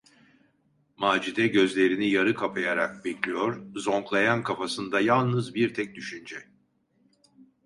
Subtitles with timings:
[0.97, 6.43] Macide gözlerini yarı kapayarak bekliyor, zonklayan kafasında yalnız bir tek düşünce: